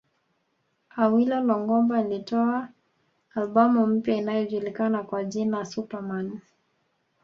[0.95, 2.69] Awilo Longomba alitoa
[3.35, 6.39] albamu mpya iliyojulikana kwa jina Super Man